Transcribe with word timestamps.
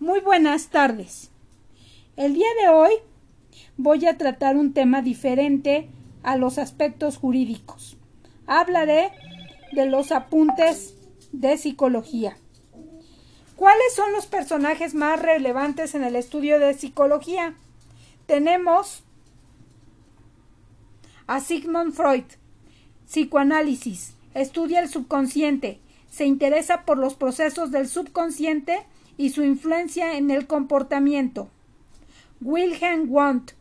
Muy 0.00 0.20
buenas 0.20 0.68
tardes. 0.68 1.30
El 2.16 2.32
día 2.32 2.48
de 2.62 2.70
hoy 2.70 2.90
voy 3.76 4.06
a 4.06 4.16
tratar 4.16 4.56
un 4.56 4.72
tema 4.72 5.02
diferente 5.02 5.90
a 6.22 6.38
los 6.38 6.56
aspectos 6.56 7.18
jurídicos. 7.18 7.98
Hablaré 8.46 9.12
de 9.72 9.84
los 9.84 10.10
apuntes 10.10 10.94
de 11.32 11.58
psicología. 11.58 12.38
¿Cuáles 13.56 13.94
son 13.94 14.10
los 14.12 14.24
personajes 14.24 14.94
más 14.94 15.20
relevantes 15.20 15.94
en 15.94 16.02
el 16.02 16.16
estudio 16.16 16.58
de 16.58 16.72
psicología? 16.72 17.54
Tenemos 18.24 19.02
a 21.26 21.40
Sigmund 21.40 21.92
Freud, 21.92 22.24
psicoanálisis, 23.06 24.14
estudia 24.32 24.80
el 24.80 24.88
subconsciente, 24.88 25.78
se 26.10 26.24
interesa 26.24 26.86
por 26.86 26.96
los 26.96 27.16
procesos 27.16 27.70
del 27.70 27.86
subconsciente 27.86 28.86
y 29.20 29.28
su 29.28 29.44
influencia 29.44 30.16
en 30.16 30.30
el 30.30 30.46
comportamiento. 30.46 31.50
Wilhelm 32.40 33.12
Wundt 33.12 33.52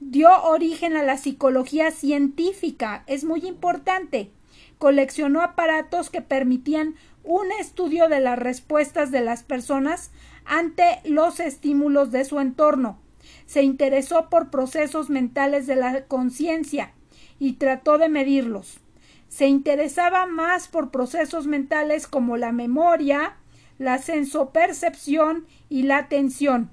dio 0.00 0.42
origen 0.42 0.96
a 0.96 1.04
la 1.04 1.16
psicología 1.16 1.92
científica, 1.92 3.04
es 3.06 3.22
muy 3.22 3.46
importante. 3.46 4.32
Coleccionó 4.78 5.40
aparatos 5.40 6.10
que 6.10 6.20
permitían 6.20 6.96
un 7.22 7.46
estudio 7.60 8.08
de 8.08 8.18
las 8.18 8.40
respuestas 8.40 9.12
de 9.12 9.20
las 9.20 9.44
personas 9.44 10.10
ante 10.44 10.98
los 11.04 11.38
estímulos 11.38 12.10
de 12.10 12.24
su 12.24 12.40
entorno. 12.40 12.98
Se 13.46 13.62
interesó 13.62 14.28
por 14.28 14.50
procesos 14.50 15.10
mentales 15.10 15.68
de 15.68 15.76
la 15.76 16.06
conciencia 16.06 16.92
y 17.38 17.52
trató 17.52 17.98
de 17.98 18.08
medirlos. 18.08 18.80
Se 19.28 19.46
interesaba 19.46 20.26
más 20.26 20.66
por 20.66 20.90
procesos 20.90 21.46
mentales 21.46 22.08
como 22.08 22.36
la 22.36 22.50
memoria, 22.50 23.36
la 23.78 23.98
sensopercepción 23.98 25.46
y 25.68 25.82
la 25.84 25.98
atención. 25.98 26.70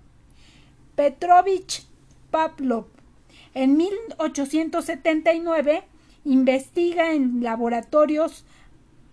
Petrovich 0.95 1.85
Pavlov 2.31 2.87
en 3.53 3.77
1879 3.77 5.83
investiga 6.25 7.13
en 7.13 7.43
laboratorios 7.43 8.45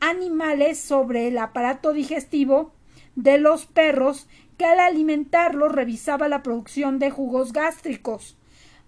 animales 0.00 0.80
sobre 0.80 1.28
el 1.28 1.36
aparato 1.38 1.92
digestivo 1.92 2.72
de 3.14 3.38
los 3.38 3.66
perros 3.66 4.26
que 4.56 4.64
al 4.64 4.80
alimentarlos 4.80 5.70
revisaba 5.70 6.26
la 6.28 6.42
producción 6.42 6.98
de 6.98 7.10
jugos 7.10 7.52
gástricos. 7.52 8.36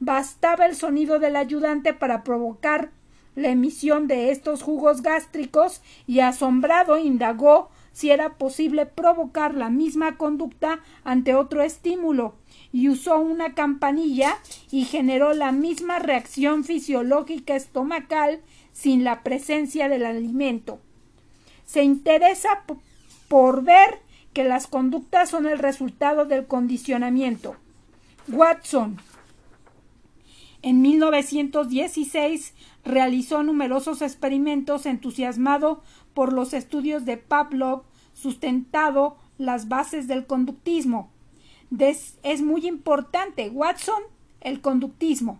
Bastaba 0.00 0.66
el 0.66 0.74
sonido 0.74 1.20
del 1.20 1.36
ayudante 1.36 1.94
para 1.94 2.24
provocar 2.24 2.90
la 3.36 3.48
emisión 3.48 4.06
de 4.06 4.30
estos 4.30 4.62
jugos 4.62 5.02
gástricos 5.02 5.82
y 6.06 6.20
asombrado 6.20 6.98
indagó 6.98 7.70
si 7.94 8.10
era 8.10 8.34
posible 8.34 8.84
provocar 8.84 9.54
la 9.54 9.70
misma 9.70 10.18
conducta 10.18 10.80
ante 11.04 11.34
otro 11.34 11.62
estímulo 11.62 12.34
y 12.72 12.90
usó 12.90 13.18
una 13.18 13.54
campanilla 13.54 14.36
y 14.70 14.84
generó 14.84 15.32
la 15.32 15.52
misma 15.52 16.00
reacción 16.00 16.64
fisiológica 16.64 17.54
estomacal 17.54 18.40
sin 18.72 19.04
la 19.04 19.22
presencia 19.22 19.88
del 19.88 20.04
alimento. 20.04 20.80
Se 21.64 21.84
interesa 21.84 22.64
por 23.28 23.62
ver 23.62 24.00
que 24.32 24.44
las 24.44 24.66
conductas 24.66 25.30
son 25.30 25.46
el 25.46 25.60
resultado 25.60 26.26
del 26.26 26.46
condicionamiento. 26.46 27.54
Watson 28.28 28.98
en 30.64 30.80
1916 30.80 32.54
realizó 32.86 33.42
numerosos 33.42 34.00
experimentos 34.00 34.86
entusiasmado 34.86 35.82
por 36.14 36.32
los 36.32 36.54
estudios 36.54 37.04
de 37.04 37.18
Pavlov, 37.18 37.82
sustentado 38.14 39.18
las 39.36 39.68
bases 39.68 40.08
del 40.08 40.24
conductismo. 40.26 41.10
es 41.70 42.40
muy 42.40 42.66
importante, 42.66 43.50
Watson, 43.50 44.04
el 44.40 44.62
conductismo. 44.62 45.38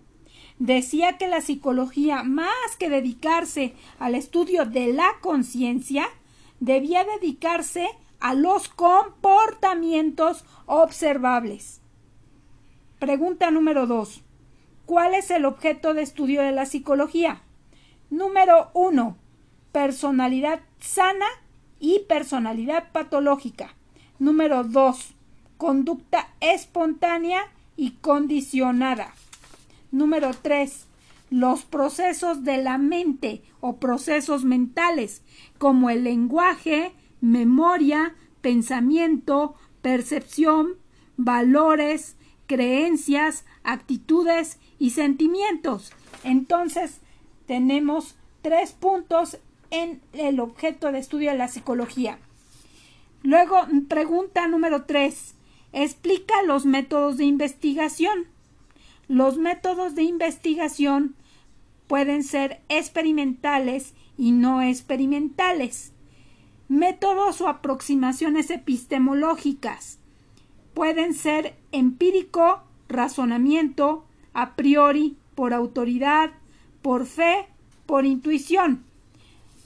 Decía 0.59 1.17
que 1.17 1.27
la 1.27 1.41
psicología, 1.41 2.23
más 2.23 2.77
que 2.79 2.91
dedicarse 2.91 3.75
al 3.99 4.15
estudio 4.15 4.67
de 4.67 4.93
la 4.93 5.09
conciencia, 5.23 6.07
debía 6.61 7.03
dedicarse 7.03 7.89
a 8.21 8.35
los 8.35 8.69
comportamientos 8.69 10.45
observables. 10.67 11.81
Pregunta 12.99 13.51
número 13.51 13.87
dos. 13.87 14.24
¿Cuál 14.87 15.15
es 15.15 15.31
el 15.31 15.47
objeto 15.47 15.95
de 15.95 16.03
estudio 16.03 16.43
de 16.43 16.53
la 16.53 16.67
psicología? 16.67 17.41
Número 18.11 18.71
uno, 18.75 19.17
personalidad 19.73 20.61
sana 20.79 21.27
y 21.81 22.01
personalidad 22.01 22.93
patológica. 22.93 23.75
Número 24.19 24.63
dos, 24.63 25.15
conducta 25.57 26.29
espontánea 26.41 27.41
y 27.77 27.93
condicionada. 27.93 29.15
Número 29.91 30.33
tres, 30.43 30.87
los 31.31 31.65
procesos 31.65 32.45
de 32.45 32.59
la 32.59 32.77
mente 32.77 33.43
o 33.61 33.77
procesos 33.77 34.45
mentales, 34.45 35.23
como 35.57 35.89
el 35.89 36.05
lenguaje, 36.05 36.93
memoria, 37.23 38.15
pensamiento, 38.43 39.55
percepción, 39.81 40.75
valores, 41.17 42.17
creencias, 42.47 43.47
actitudes 43.63 44.59
y 44.79 44.91
sentimientos. 44.91 45.93
Entonces, 46.23 47.01
tenemos 47.47 48.17
tres 48.43 48.73
puntos 48.73 49.39
en 49.71 50.01
el 50.13 50.41
objeto 50.41 50.93
de 50.93 50.99
estudio 50.99 51.31
de 51.31 51.39
la 51.39 51.49
psicología. 51.49 52.19
Luego, 53.23 53.67
pregunta 53.89 54.47
número 54.49 54.85
tres. 54.85 55.35
Explica 55.73 56.43
los 56.45 56.67
métodos 56.67 57.17
de 57.17 57.25
investigación. 57.25 58.27
Los 59.09 59.39
métodos 59.39 59.95
de 59.95 60.03
investigación 60.03 61.17
pueden 61.87 62.23
ser 62.23 62.61
experimentales 62.69 63.95
y 64.17 64.33
no 64.33 64.63
experimentales. 64.63 65.93
Métodos 66.69 67.41
o 67.41 67.49
aproximaciones 67.49 68.51
epistemológicas 68.51 69.99
pueden 70.73 71.15
ser 71.15 71.55
empírico, 71.73 72.63
razonamiento, 72.89 74.05
a 74.35 74.55
priori, 74.57 75.17
por 75.35 75.55
autoridad, 75.55 76.31
por 76.83 77.07
fe, 77.07 77.49
por 77.87 78.05
intuición. 78.05 78.85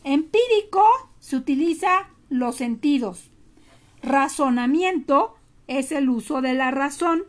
Empírico 0.05 0.85
se 1.19 1.37
utiliza 1.37 2.09
los 2.29 2.57
sentidos. 2.57 3.31
Razonamiento 4.03 5.35
es 5.67 5.91
el 5.91 6.09
uso 6.09 6.41
de 6.41 6.55
la 6.55 6.71
razón. 6.71 7.25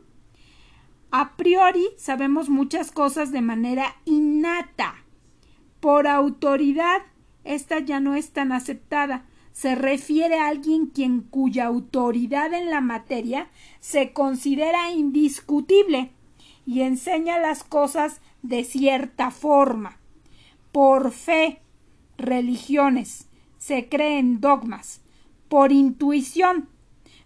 A 1.11 1.35
priori 1.35 1.88
sabemos 1.97 2.50
muchas 2.50 2.91
cosas 2.91 3.31
de 3.31 3.41
manera 3.41 3.95
innata. 4.06 4.95
Por 5.79 6.07
autoridad, 6.07 7.01
esta 7.44 7.79
ya 7.79 8.00
no 8.00 8.13
es 8.13 8.29
tan 8.31 8.51
aceptada 8.51 9.25
se 9.59 9.75
refiere 9.75 10.39
a 10.39 10.47
alguien 10.47 10.85
quien 10.85 11.19
cuya 11.19 11.66
autoridad 11.66 12.53
en 12.53 12.69
la 12.69 12.79
materia 12.79 13.50
se 13.81 14.13
considera 14.13 14.94
indiscutible 14.94 16.13
y 16.69 16.84
enseña 16.84 17.40
las 17.40 17.63
cosas 17.63 18.22
de 18.44 18.63
cierta 18.63 19.31
forma. 19.31 19.97
Por 20.72 21.12
fe, 21.12 21.62
religiones, 22.16 23.28
se 23.57 23.90
creen 23.90 24.40
dogmas, 24.40 25.02
por 25.47 25.72
intuición, 25.72 26.69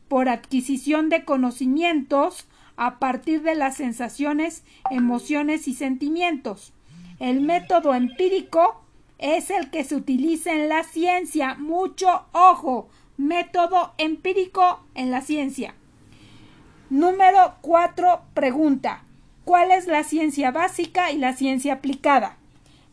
por 0.07 0.29
adquisición 0.29 1.09
de 1.09 1.25
conocimientos 1.25 2.47
a 2.77 2.99
partir 2.99 3.41
de 3.41 3.55
las 3.55 3.75
sensaciones, 3.75 4.63
emociones 4.89 5.67
y 5.67 5.73
sentimientos. 5.73 6.71
El 7.19 7.41
método 7.41 7.95
empírico 7.95 8.81
es 9.17 9.49
el 9.49 9.69
que 9.71 9.83
se 9.83 9.97
utiliza 9.97 10.53
en 10.53 10.69
la 10.69 10.83
ciencia. 10.85 11.55
Mucho 11.55 12.27
ojo. 12.31 12.87
Método 13.17 13.93
empírico 13.97 14.79
en 14.95 15.11
la 15.11 15.19
ciencia. 15.19 15.75
Número 16.89 17.55
4. 17.59 18.21
Pregunta. 18.33 19.03
¿Cuál 19.45 19.71
es 19.71 19.87
la 19.87 20.03
ciencia 20.03 20.51
básica 20.51 21.11
y 21.11 21.17
la 21.17 21.33
ciencia 21.33 21.73
aplicada? 21.73 22.37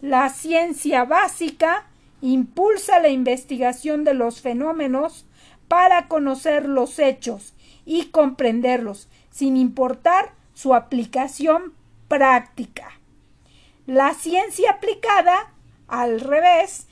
La 0.00 0.29
ciencia 0.29 1.05
básica 1.05 1.87
impulsa 2.20 3.00
la 3.00 3.08
investigación 3.08 4.05
de 4.05 4.14
los 4.14 4.41
fenómenos 4.41 5.26
para 5.69 6.08
conocer 6.08 6.67
los 6.67 6.99
hechos 6.99 7.55
y 7.87 8.06
comprenderlos, 8.06 9.08
sin 9.31 9.56
importar 9.56 10.32
su 10.55 10.75
aplicación 10.75 11.75
práctica. 12.08 12.99
La 13.87 14.14
ciencia 14.14 14.73
aplicada 14.73 15.53
al 15.91 16.20
revés, 16.20 16.87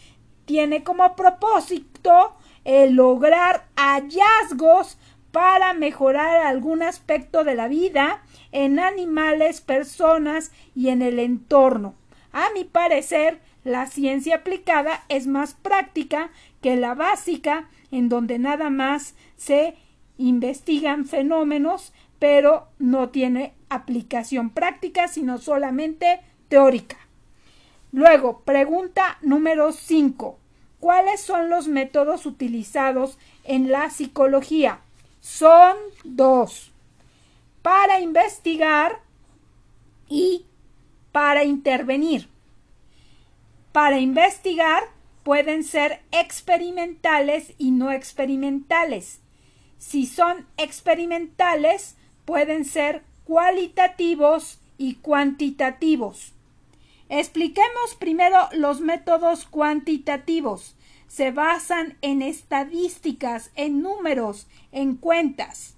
tiene 0.44 0.82
como 0.82 1.14
propósito 1.14 2.34
el 2.64 2.94
lograr 2.94 3.66
hallazgos 3.76 4.97
para 5.32 5.75
mejorar 5.75 6.46
algún 6.46 6.82
aspecto 6.82 7.44
de 7.44 7.54
la 7.54 7.69
vida 7.69 8.22
en 8.52 8.78
animales, 8.78 9.60
personas 9.60 10.52
y 10.75 10.88
en 10.88 11.02
el 11.02 11.19
entorno. 11.19 11.94
A 12.32 12.48
mi 12.54 12.64
parecer, 12.64 13.40
la 13.64 13.86
ciencia 13.86 14.36
aplicada 14.36 15.04
es 15.08 15.26
más 15.26 15.54
práctica 15.54 16.30
que 16.62 16.76
la 16.76 16.94
básica, 16.94 17.69
en 17.90 18.08
donde 18.08 18.38
nada 18.38 18.70
más 18.70 19.14
se 19.36 19.76
investigan 20.16 21.04
fenómenos, 21.04 21.92
pero 22.19 22.69
no 22.78 23.10
tiene 23.10 23.54
aplicación 23.69 24.50
práctica, 24.50 25.08
sino 25.08 25.38
solamente 25.38 26.20
teórica. 26.48 26.96
Luego, 27.92 28.40
pregunta 28.40 29.19
número 29.22 29.72
5. 29.72 30.38
¿Cuáles 30.80 31.20
son 31.20 31.48
los 31.48 31.69
métodos 31.69 32.26
utilizados 32.26 33.19
en 33.44 33.70
la 33.70 33.90
psicología? 33.90 34.80
Son 35.30 35.76
dos. 36.04 36.72
Para 37.60 38.00
investigar 38.00 39.02
y 40.08 40.46
para 41.12 41.44
intervenir. 41.44 42.28
Para 43.70 43.98
investigar 43.98 44.84
pueden 45.25 45.64
ser 45.64 46.00
experimentales 46.12 47.52
y 47.58 47.72
no 47.72 47.92
experimentales. 47.92 49.20
Si 49.76 50.06
son 50.06 50.46
experimentales, 50.56 51.96
pueden 52.25 52.64
ser 52.64 53.02
cualitativos 53.25 54.58
y 54.78 54.94
cuantitativos. 54.94 56.32
Expliquemos 57.10 57.94
primero 57.98 58.48
los 58.52 58.80
métodos 58.80 59.44
cuantitativos. 59.44 60.75
Se 61.08 61.32
basan 61.32 61.96
en 62.02 62.22
estadísticas, 62.22 63.50
en 63.56 63.82
números, 63.82 64.46
en 64.70 64.94
cuentas. 64.94 65.75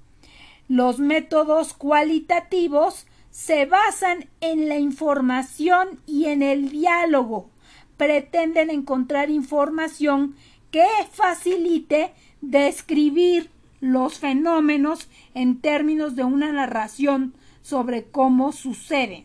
Los 0.69 0.99
métodos 0.99 1.73
cualitativos 1.73 3.07
se 3.31 3.65
basan 3.65 4.29
en 4.41 4.69
la 4.69 4.79
información 4.79 6.01
y 6.07 6.27
en 6.27 6.43
el 6.43 6.71
diálogo. 6.71 7.49
Pretenden 7.97 8.71
encontrar 8.71 9.31
información 9.31 10.37
que 10.71 10.87
facilite 11.13 12.13
describir 12.41 13.51
los 13.81 14.19
fenómenos 14.19 15.09
en 15.35 15.61
términos 15.61 16.17
de 16.17 16.25
una 16.25 16.53
narración 16.53 17.35
sobre 17.63 18.05
cómo 18.05 18.53
suceden. 18.53 19.25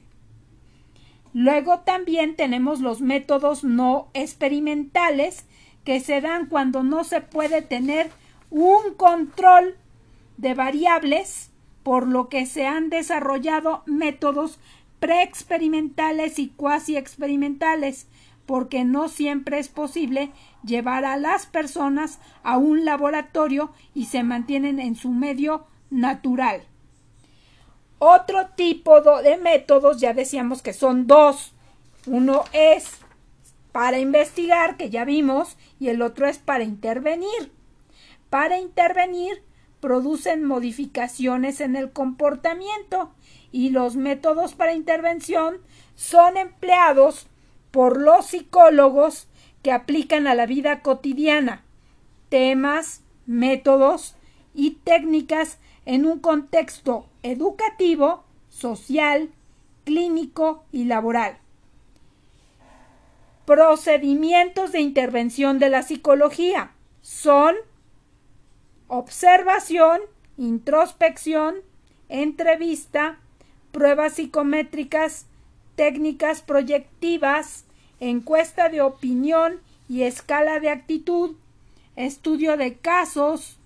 Luego 1.33 1.79
también 1.79 2.35
tenemos 2.35 2.79
los 2.79 3.01
métodos 3.01 3.63
no 3.63 4.07
experimentales 4.13 5.45
que 5.85 6.01
se 6.01 6.19
dan 6.19 6.47
cuando 6.47 6.83
no 6.83 7.05
se 7.05 7.21
puede 7.21 7.61
tener 7.61 8.11
un 8.49 8.95
control 8.95 9.77
de 10.37 10.53
variables, 10.53 11.51
por 11.83 12.07
lo 12.07 12.27
que 12.27 12.45
se 12.47 12.65
han 12.65 12.89
desarrollado 12.89 13.83
métodos 13.85 14.59
preexperimentales 14.99 16.39
y 16.39 16.49
cuasi 16.49 16.97
experimentales, 16.97 18.07
porque 18.45 18.83
no 18.83 19.07
siempre 19.07 19.59
es 19.59 19.69
posible 19.69 20.31
llevar 20.63 21.05
a 21.05 21.17
las 21.17 21.45
personas 21.45 22.19
a 22.43 22.57
un 22.57 22.85
laboratorio 22.85 23.71
y 23.93 24.05
se 24.05 24.23
mantienen 24.23 24.79
en 24.79 24.95
su 24.95 25.11
medio 25.11 25.67
natural. 25.91 26.63
Otro 27.99 28.47
tipo 28.55 29.01
de 29.21 29.37
métodos, 29.37 29.99
ya 29.99 30.13
decíamos 30.13 30.61
que 30.61 30.73
son 30.73 31.07
dos. 31.07 31.53
Uno 32.07 32.43
es 32.51 32.99
para 33.75 33.99
investigar, 33.99 34.77
que 34.77 34.89
ya 34.89 35.03
vimos, 35.03 35.57
y 35.81 35.89
el 35.89 36.01
otro 36.01 36.29
es 36.29 36.37
para 36.37 36.63
intervenir. 36.63 37.51
Para 38.29 38.57
intervenir, 38.57 39.43
producen 39.81 40.45
modificaciones 40.45 41.59
en 41.59 41.75
el 41.75 41.91
comportamiento 41.91 43.11
y 43.51 43.71
los 43.71 43.97
métodos 43.97 44.53
para 44.53 44.73
intervención 44.73 45.57
son 45.95 46.37
empleados 46.37 47.27
por 47.71 47.99
los 47.99 48.27
psicólogos 48.27 49.27
que 49.61 49.73
aplican 49.73 50.25
a 50.27 50.35
la 50.35 50.45
vida 50.45 50.79
cotidiana 50.79 51.65
temas, 52.29 53.01
métodos 53.25 54.15
y 54.53 54.77
técnicas 54.85 55.57
en 55.85 56.05
un 56.05 56.19
contexto 56.19 57.07
educativo, 57.23 58.23
social, 58.47 59.31
clínico 59.83 60.63
y 60.71 60.85
laboral. 60.85 61.39
Procedimientos 63.45 64.71
de 64.71 64.79
intervención 64.79 65.59
de 65.59 65.69
la 65.69 65.83
psicología 65.83 66.71
son 67.01 67.55
observación, 68.87 70.01
introspección, 70.37 71.55
entrevista, 72.09 73.19
pruebas 73.71 74.13
psicométricas, 74.13 75.27
técnicas 75.75 76.41
proyectivas, 76.41 77.65
encuesta 77.99 78.69
de 78.69 78.81
opinión 78.81 79.59
y 79.87 80.03
escala 80.03 80.59
de 80.59 80.69
actitud, 80.69 81.35
estudio 81.95 82.57
de 82.57 82.75
casos, 82.77 83.59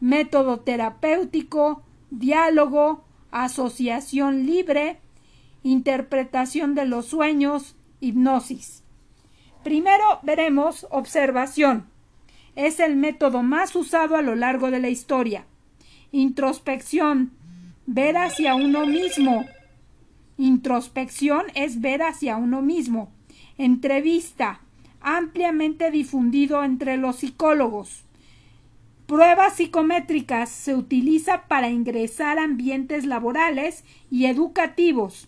método 0.00 0.60
terapéutico, 0.60 1.82
diálogo, 2.10 3.04
asociación 3.30 4.46
libre, 4.46 4.98
interpretación 5.62 6.74
de 6.74 6.86
los 6.86 7.06
sueños, 7.06 7.76
hipnosis. 8.00 8.83
Primero 9.64 10.20
veremos 10.22 10.86
observación. 10.90 11.86
Es 12.54 12.80
el 12.80 12.96
método 12.96 13.42
más 13.42 13.74
usado 13.74 14.14
a 14.14 14.20
lo 14.20 14.34
largo 14.34 14.70
de 14.70 14.78
la 14.78 14.90
historia. 14.90 15.46
Introspección. 16.12 17.32
Ver 17.86 18.18
hacia 18.18 18.54
uno 18.54 18.86
mismo. 18.86 19.46
Introspección 20.36 21.46
es 21.54 21.80
ver 21.80 22.02
hacia 22.02 22.36
uno 22.36 22.60
mismo. 22.60 23.10
Entrevista. 23.56 24.60
Ampliamente 25.00 25.90
difundido 25.90 26.62
entre 26.62 26.98
los 26.98 27.16
psicólogos. 27.16 28.04
Pruebas 29.06 29.54
psicométricas 29.54 30.50
se 30.50 30.74
utiliza 30.74 31.44
para 31.48 31.70
ingresar 31.70 32.38
a 32.38 32.44
ambientes 32.44 33.06
laborales 33.06 33.82
y 34.10 34.26
educativos. 34.26 35.26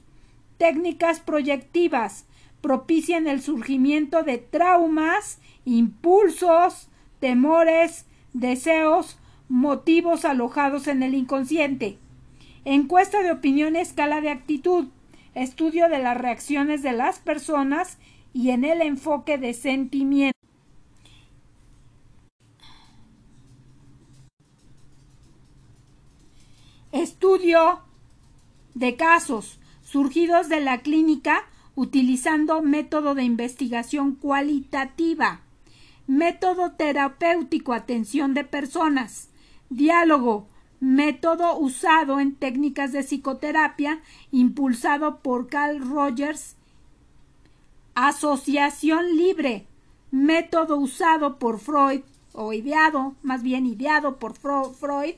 Técnicas 0.59 1.21
proyectivas 1.21 2.27
propician 2.67 3.29
el 3.29 3.41
surgimiento 3.43 4.25
de 4.25 4.39
traumas, 4.39 5.39
impulsos, 5.65 6.89
temores, 7.21 8.07
deseos, 8.33 9.21
motivos 9.49 10.25
alojados 10.25 10.89
en 10.89 11.05
el 11.05 11.15
inconsciente. 11.15 11.97
Encuesta 12.65 13.23
de 13.23 13.31
opinión 13.31 13.77
escala 13.77 14.21
de 14.21 14.31
actitud, 14.31 14.89
estudio 15.37 15.89
de 15.89 16.01
las 16.01 16.19
reacciones 16.19 16.83
de 16.83 16.91
las 16.91 17.21
personas 17.21 17.99
y 18.33 18.51
en 18.51 18.65
el 18.65 18.83
enfoque 18.83 19.39
de 19.39 19.55
sentimiento. 19.55 20.37
Estudio 26.91 27.83
de 28.75 28.97
casos 28.97 29.61
surgidos 29.85 30.49
de 30.49 30.61
la 30.61 30.79
clínica 30.79 31.45
utilizando 31.77 32.63
método 32.63 33.15
de 33.15 33.23
investigación 33.23 34.15
cualitativa, 34.15 35.43
método 36.07 36.73
terapéutico 36.73 37.75
atención 37.75 38.35
de 38.35 38.45
personas, 38.45 39.29
diálogo, 39.71 40.49
método 40.81 41.57
usado 41.59 42.19
en 42.19 42.35
técnicas 42.35 42.93
de 42.93 43.03
psicoterapia 43.03 44.01
impulsado 44.33 45.19
por 45.19 45.49
Carl 45.49 45.81
Rogers, 45.81 46.57
asociación 47.95 49.17
libre, 49.17 49.67
método 50.11 50.77
usado 50.79 51.39
por 51.39 51.61
Freud 51.61 52.03
o 52.33 52.53
ideado, 52.53 53.15
más 53.23 53.43
bien 53.43 53.67
ideado 53.67 54.17
por 54.19 54.35
Freud, 54.35 55.17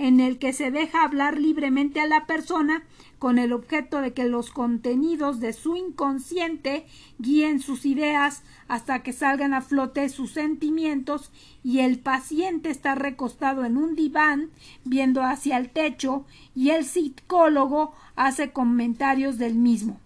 en 0.00 0.18
el 0.18 0.38
que 0.38 0.54
se 0.54 0.70
deja 0.70 1.04
hablar 1.04 1.38
libremente 1.38 2.00
a 2.00 2.06
la 2.06 2.24
persona 2.24 2.82
con 3.18 3.38
el 3.38 3.52
objeto 3.52 4.00
de 4.00 4.14
que 4.14 4.24
los 4.24 4.50
contenidos 4.50 5.40
de 5.40 5.52
su 5.52 5.76
inconsciente 5.76 6.86
guíen 7.18 7.60
sus 7.60 7.84
ideas 7.84 8.42
hasta 8.66 9.02
que 9.02 9.12
salgan 9.12 9.52
a 9.52 9.60
flote 9.60 10.08
sus 10.08 10.32
sentimientos 10.32 11.30
y 11.62 11.80
el 11.80 11.98
paciente 11.98 12.70
está 12.70 12.94
recostado 12.94 13.66
en 13.66 13.76
un 13.76 13.94
diván 13.94 14.48
viendo 14.84 15.22
hacia 15.22 15.58
el 15.58 15.68
techo 15.68 16.24
y 16.54 16.70
el 16.70 16.86
psicólogo 16.86 17.92
hace 18.16 18.52
comentarios 18.52 19.36
del 19.36 19.56
mismo. 19.56 20.00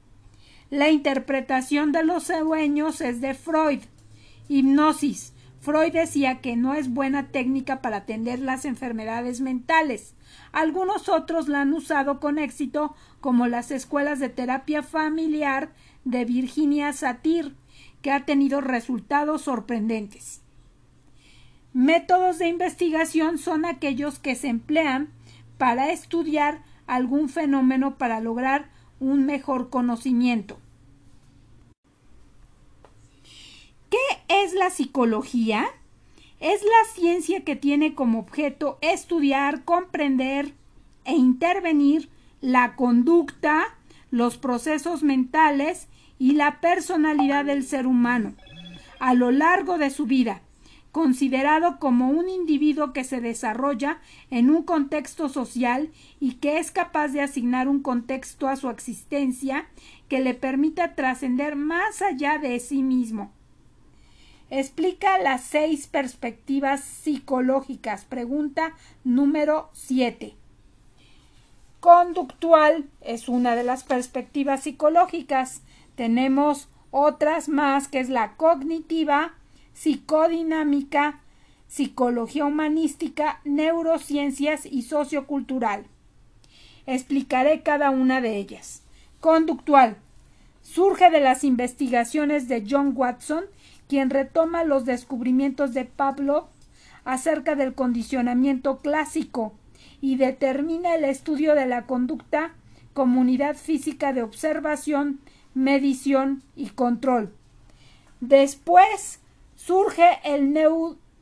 La 0.71 0.91
interpretación 0.91 1.93
de 1.93 2.03
los 2.03 2.25
sueños 2.25 3.01
es 3.01 3.21
de 3.21 3.35
Freud. 3.35 3.83
Hipnosis. 4.49 5.34
Freud 5.65 5.95
decía 5.95 6.43
que 6.43 6.57
no 6.57 6.75
es 6.75 6.93
buena 6.93 7.29
técnica 7.29 7.81
para 7.81 7.97
atender 7.97 8.39
las 8.39 8.67
enfermedades 8.67 9.41
mentales. 9.41 10.15
Algunos 10.53 11.09
otros 11.09 11.49
la 11.49 11.63
han 11.63 11.73
usado 11.73 12.21
con 12.21 12.39
éxito, 12.39 12.95
como 13.21 13.47
las 13.47 13.71
escuelas 13.71 14.19
de 14.19 14.29
terapia 14.29 14.83
familiar 14.83 15.73
de 16.05 16.27
Virginia 16.27 16.93
Satir, 16.93 17.57
que 18.03 18.11
ha 18.11 18.27
tenido 18.27 18.61
resultados 18.61 19.41
sorprendentes. 19.41 20.43
Métodos 21.73 22.39
de 22.39 22.49
investigación 22.49 23.39
son 23.39 23.65
aquellos 23.65 24.19
que 24.19 24.35
se 24.35 24.49
emplean 24.49 25.09
para 25.57 25.91
estudiar 25.93 26.63
algún 26.87 27.31
fenómeno 27.31 27.97
para 27.97 28.21
lograr 28.21 28.69
un 29.01 29.25
mejor 29.25 29.71
conocimiento. 29.71 30.59
¿Qué 33.95 34.43
es 34.43 34.55
la 34.55 34.71
psicología? 34.71 35.67
Es 36.41 36.65
la 36.65 36.93
ciencia 36.95 37.45
que 37.45 37.55
tiene 37.55 37.95
como 37.95 38.19
objeto 38.19 38.77
estudiar, 38.81 39.63
comprender 39.65 40.53
e 41.05 41.13
intervenir 41.13 42.11
la 42.41 42.75
conducta, 42.75 43.79
los 44.11 44.37
procesos 44.37 45.05
mentales 45.05 45.87
y 46.19 46.33
la 46.33 46.61
personalidad 46.61 47.45
del 47.45 47.63
ser 47.63 47.87
humano 47.87 48.35
a 48.99 49.15
lo 49.15 49.31
largo 49.31 49.79
de 49.79 49.91
su 49.91 50.07
vida, 50.07 50.43
considerado 50.91 51.79
como 51.79 52.09
un 52.09 52.29
individuo 52.29 52.93
que 52.93 53.05
se 53.05 53.21
desarrolla 53.21 54.01
en 54.29 54.51
un 54.51 54.65
contexto 54.65 55.29
social 55.29 55.93
y 56.19 56.33
que 56.39 56.59
es 56.59 56.73
capaz 56.73 57.11
de 57.13 57.21
asignar 57.21 57.69
un 57.69 57.81
contexto 57.81 58.49
a 58.49 58.57
su 58.57 58.71
existencia 58.71 59.69
que 60.09 60.19
le 60.19 60.35
permita 60.35 60.97
trascender 60.97 61.55
más 61.55 62.03
allá 62.03 62.39
de 62.39 62.59
sí 62.59 62.83
mismo. 62.83 63.33
Explica 64.51 65.19
las 65.19 65.43
seis 65.43 65.87
perspectivas 65.87 66.83
psicológicas. 66.83 68.05
Pregunta 68.05 68.75
número 69.03 69.71
7. 69.73 70.35
Conductual 71.81 72.89
es 73.01 73.29
una 73.29 73.57
de 73.57 73.65
las 73.65 73.85
perspectivas 73.85 74.63
psicológicas. 74.63 75.63
Tenemos 75.97 76.69
otras 76.91 77.49
más 77.49 77.89
que 77.89 78.01
es 78.01 78.09
la 78.09 78.37
cognitiva, 78.37 79.35
psicodinámica, 79.73 81.21
psicología 81.67 82.45
humanística, 82.45 83.41
neurociencias 83.45 84.65
y 84.67 84.83
sociocultural. 84.83 85.87
Explicaré 86.87 87.63
cada 87.63 87.91
una 87.91 88.21
de 88.21 88.37
ellas. 88.37 88.83
Conductual. 89.21 89.97
Surge 90.63 91.11
de 91.11 91.21
las 91.21 91.45
investigaciones 91.45 92.49
de 92.49 92.65
John 92.69 92.93
Watson, 92.95 93.45
quien 93.89 94.11
retoma 94.11 94.65
los 94.65 94.85
descubrimientos 94.85 95.75
de 95.75 95.85
Pablo 95.85 96.49
acerca 97.05 97.55
del 97.55 97.75
condicionamiento 97.75 98.79
clásico 98.79 99.53
y 100.01 100.17
determina 100.17 100.95
el 100.95 101.05
estudio 101.05 101.55
de 101.55 101.67
la 101.67 101.87
conducta 101.87 102.55
como 102.93 103.21
unidad 103.21 103.57
física 103.57 104.13
de 104.13 104.23
observación, 104.23 105.21
medición 105.55 106.43
y 106.57 106.71
control. 106.71 107.33
Después 108.21 109.21
surge 109.57 110.19
el 110.25 110.53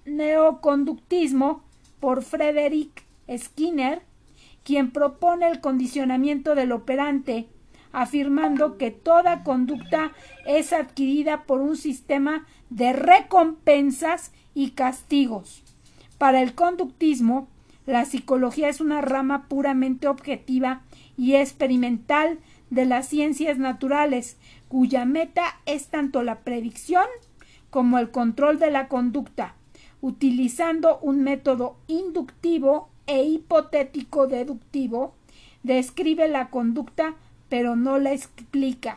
neoconductismo 0.05 1.63
por 2.01 2.23
Frederick 2.23 3.05
Skinner, 3.37 4.03
quien 4.65 4.91
propone 4.91 5.49
el 5.49 5.61
condicionamiento 5.61 6.55
del 6.55 6.73
operante, 6.73 7.49
afirmando 7.93 8.79
que 8.79 8.91
toda 8.91 9.45
conducta 9.45 10.13
es 10.47 10.73
adquirida 10.73 11.45
por 11.45 11.61
un 11.61 11.77
sistema 11.77 12.47
de 12.71 12.93
recompensas 12.93 14.33
y 14.55 14.71
castigos. 14.71 15.63
Para 16.19 16.43
el 16.43 16.55
conductismo, 16.55 17.49
la 17.87 18.05
psicología 18.05 18.69
es 18.69 18.81
una 18.81 19.01
rama 19.01 19.49
puramente 19.49 20.09
objetiva 20.09 20.83
y 21.17 21.35
experimental 21.35 22.39
de 22.71 22.87
las 22.87 23.09
ciencias 23.09 23.59
naturales, 23.59 24.39
cuya 24.69 25.05
meta 25.05 25.43
es 25.67 25.89
tanto 25.89 26.23
la 26.23 26.41
predicción 26.41 27.05
como 27.71 27.99
el 27.99 28.11
control 28.11 28.59
de 28.59 28.71
la 28.71 28.89
conducta, 28.89 29.55
utilizando 30.01 30.99
un 31.01 31.23
método 31.23 31.77
inductivo 31.87 32.91
e 33.07 33.25
hipotético 33.25 34.27
deductivo, 34.27 35.15
describe 35.63 36.29
la 36.29 36.51
conducta 36.51 37.17
pero 37.53 37.77
no 37.77 37.99
la 37.99 38.15
explica. 38.15 38.97